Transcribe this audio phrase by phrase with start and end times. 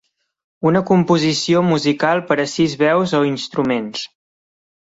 [0.69, 4.09] Una composició musical per a sis veus o instruments.